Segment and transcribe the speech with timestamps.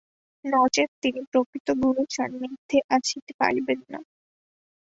[0.45, 3.99] নচেৎ তিনি প্রকৃত গুরুর সান্নিধ্যে আসিতে পারিবেন না।